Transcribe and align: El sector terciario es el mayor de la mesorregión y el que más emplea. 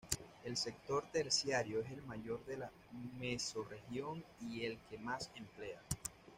El 0.43 0.57
sector 0.57 1.03
terciario 1.11 1.79
es 1.81 1.91
el 1.91 2.01
mayor 2.01 2.43
de 2.47 2.57
la 2.57 2.71
mesorregión 3.19 4.23
y 4.39 4.65
el 4.65 4.79
que 4.89 4.97
más 4.97 5.29
emplea. 5.35 5.79